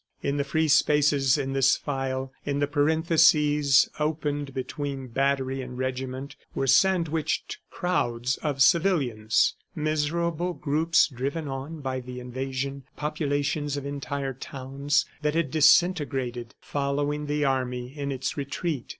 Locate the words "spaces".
0.67-1.37